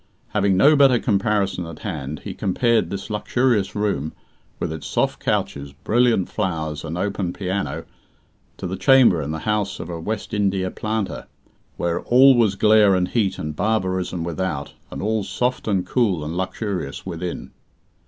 Having 0.29 0.57
no 0.57 0.75
better 0.75 0.97
comparison 0.97 1.67
at 1.67 1.77
hand, 1.85 2.21
he 2.23 2.33
compared 2.33 2.89
this 2.89 3.11
luxurious 3.11 3.75
room, 3.75 4.13
with 4.59 4.73
its 4.73 4.87
soft 4.87 5.19
couches, 5.19 5.73
brilliant 5.73 6.27
flowers, 6.27 6.83
and 6.83 6.97
opened 6.97 7.35
piano, 7.35 7.85
to 8.57 8.65
the 8.65 8.77
chamber 8.77 9.21
in 9.21 9.29
the 9.29 9.37
house 9.45 9.79
of 9.79 9.91
a 9.91 9.99
West 10.01 10.33
India 10.33 10.71
planter, 10.71 11.27
where 11.77 11.99
all 11.99 12.35
was 12.35 12.55
glare 12.55 12.95
and 12.95 13.09
heat 13.09 13.37
and 13.37 13.55
barbarism 13.55 14.23
without, 14.23 14.73
and 14.89 15.03
all 15.03 15.23
soft 15.23 15.67
and 15.67 15.85
cool 15.85 16.25
and 16.25 16.35
luxurious 16.35 17.05
within. 17.05 17.51